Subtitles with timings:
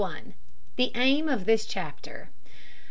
[0.77, 2.31] THE AIM OF THIS CHAPTER.